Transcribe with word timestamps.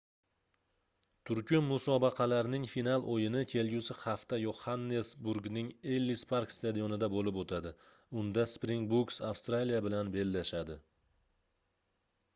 turkum 1.29 1.65
musobaqalarning 1.71 2.63
final 2.71 3.03
oʻyini 3.15 3.41
kelgusi 3.51 3.95
hafta 3.99 4.39
yoxannesburgning 4.43 5.69
ellis 5.97 6.23
park 6.31 6.53
stadionida 6.55 7.09
boʻlib 7.17 7.37
oʻtadi 7.43 7.73
unda 8.23 8.45
springbooks 8.57 9.19
avstraliya 9.33 9.83
bilan 9.89 10.09
bellashadi 10.17 10.79